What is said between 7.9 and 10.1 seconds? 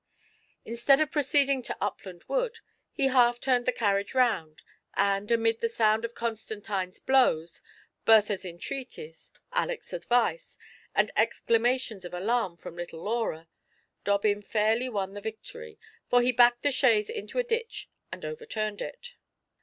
Bertha's entreaties, Aleck's